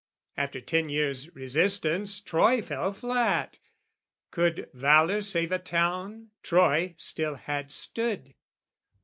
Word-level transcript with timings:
After 0.35 0.59
ten 0.59 0.89
years' 0.89 1.35
resistance 1.35 2.19
Troy 2.19 2.59
fell 2.63 2.91
flat: 2.91 3.59
Could 4.31 4.67
valour 4.73 5.21
save 5.21 5.51
a 5.51 5.59
town, 5.59 6.31
Troy 6.41 6.95
still 6.97 7.35
had 7.35 7.71
stood. 7.71 8.33